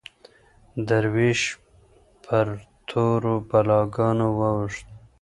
[0.87, 1.41] دروېش
[2.23, 2.47] پر
[2.87, 4.85] تورو بلاګانو واوښت